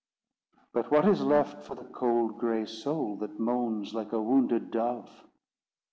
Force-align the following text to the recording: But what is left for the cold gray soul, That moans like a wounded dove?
But 0.73 0.89
what 0.89 1.07
is 1.07 1.21
left 1.21 1.61
for 1.63 1.75
the 1.75 1.83
cold 1.85 2.39
gray 2.39 2.65
soul, 2.65 3.17
That 3.17 3.37
moans 3.39 3.93
like 3.93 4.13
a 4.13 4.19
wounded 4.23 4.71
dove? 4.71 5.11